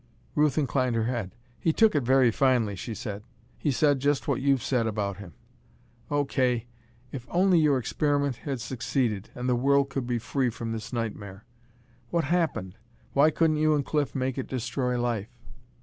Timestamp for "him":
5.17-5.35